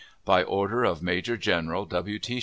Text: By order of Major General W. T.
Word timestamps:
By 0.25 0.41
order 0.41 0.83
of 0.83 1.03
Major 1.03 1.37
General 1.37 1.85
W. 1.85 2.17
T. 2.17 2.39